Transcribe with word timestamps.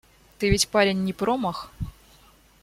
Ты 0.39 0.49
ведь 0.49 0.67
парень 0.69 1.03
не 1.03 1.13
промах. 1.13 1.69